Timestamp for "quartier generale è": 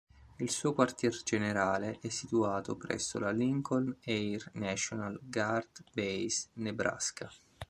0.73-2.09